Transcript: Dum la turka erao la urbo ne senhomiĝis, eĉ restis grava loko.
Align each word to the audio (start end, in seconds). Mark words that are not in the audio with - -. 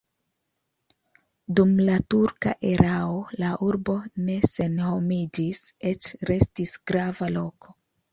Dum 1.57 1.73
la 1.89 1.97
turka 2.13 2.53
erao 2.69 3.19
la 3.43 3.51
urbo 3.65 3.95
ne 4.29 4.37
senhomiĝis, 4.53 5.61
eĉ 5.91 6.09
restis 6.31 6.75
grava 6.93 7.29
loko. 7.37 7.77